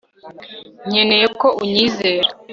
Nkeneye 0.89 1.27
ko 1.39 1.47
unyizera 1.63 2.29